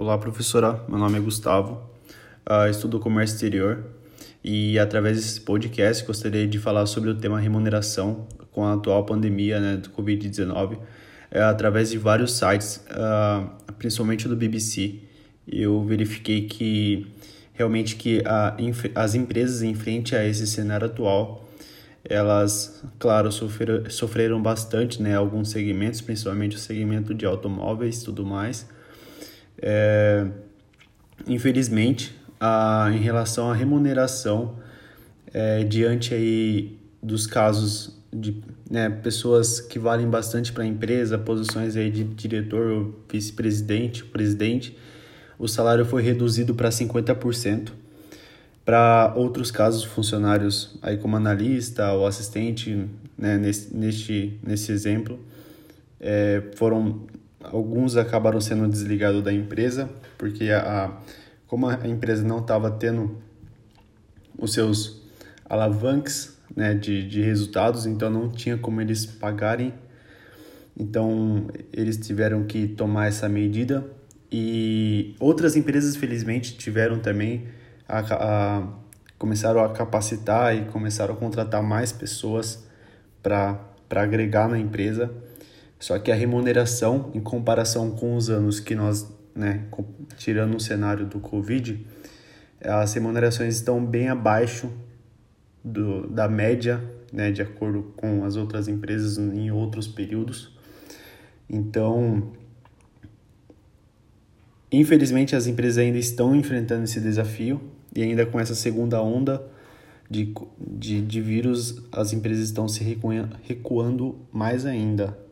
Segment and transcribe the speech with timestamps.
[0.00, 0.80] Olá, professora.
[0.88, 1.82] Meu nome é Gustavo.
[2.48, 3.84] Uh, estudo comércio exterior
[4.44, 9.58] e, através desse podcast, gostaria de falar sobre o tema remuneração com a atual pandemia
[9.58, 10.78] né, do Covid-19,
[11.32, 15.00] é, através de vários sites, uh, principalmente do BBC.
[15.48, 17.12] Eu verifiquei que
[17.52, 18.56] realmente que a,
[18.94, 21.44] as empresas em frente a esse cenário atual
[22.04, 25.16] elas, claro, sofreram, sofreram bastante, né?
[25.16, 28.64] Alguns segmentos, principalmente o segmento de automóveis e tudo mais.
[29.60, 30.26] É,
[31.26, 34.56] infelizmente, a, em relação à remuneração,
[35.32, 41.76] é, diante aí dos casos de né, pessoas que valem bastante para a empresa, posições
[41.76, 44.76] aí de diretor, vice-presidente, presidente,
[45.38, 47.70] o salário foi reduzido para 50%.
[48.64, 52.86] Para outros casos, funcionários aí como analista ou assistente,
[53.16, 55.18] né, nesse, nesse exemplo,
[56.00, 57.06] é, foram
[57.42, 60.92] alguns acabaram sendo desligados da empresa porque a,
[61.46, 63.16] como a empresa não estava tendo
[64.38, 65.02] os seus
[65.48, 69.72] alavanques né, de, de resultados, então não tinha como eles pagarem.
[70.78, 73.84] Então eles tiveram que tomar essa medida
[74.30, 77.48] e outras empresas felizmente tiveram também
[77.88, 78.68] a, a,
[79.18, 82.64] começaram a capacitar e começaram a contratar mais pessoas
[83.22, 83.58] para
[83.90, 85.10] agregar na empresa.
[85.78, 89.64] Só que a remuneração, em comparação com os anos que nós, né,
[90.16, 91.86] tirando o cenário do Covid,
[92.60, 94.70] as remunerações estão bem abaixo
[95.62, 100.52] do, da média, né, de acordo com as outras empresas em outros períodos.
[101.48, 102.32] Então,
[104.72, 107.60] infelizmente, as empresas ainda estão enfrentando esse desafio
[107.94, 109.42] e ainda com essa segunda onda
[110.10, 112.82] de, de, de vírus, as empresas estão se
[113.42, 115.27] recuando mais ainda.